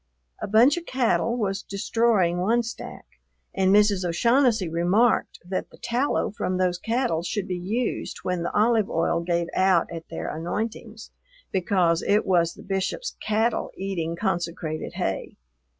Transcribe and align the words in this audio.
A 0.41 0.47
bunch 0.47 0.77
of 0.77 0.87
cattle 0.87 1.37
was 1.37 1.61
destroying 1.61 2.39
one 2.39 2.63
stack, 2.63 3.05
and 3.53 3.69
Mrs. 3.71 4.03
O'Shaughnessy 4.03 4.67
remarked 4.67 5.37
that 5.45 5.69
the 5.69 5.77
tallow 5.77 6.31
from 6.31 6.57
those 6.57 6.79
cattle 6.79 7.21
should 7.21 7.47
be 7.47 7.55
used 7.59 8.17
when 8.23 8.41
the 8.41 8.51
olive 8.51 8.89
oil 8.89 9.19
gave 9.19 9.45
out 9.53 9.85
at 9.93 10.09
their 10.09 10.35
anointings, 10.35 11.11
because 11.51 12.01
it 12.01 12.25
was 12.25 12.55
the 12.55 12.63
Bishop's 12.63 13.15
cattle 13.21 13.69
eating 13.77 14.15
consecrated 14.15 14.93
hay. 14.93 15.37